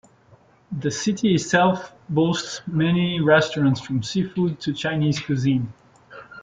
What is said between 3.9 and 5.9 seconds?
seafood to Chinese cuisine.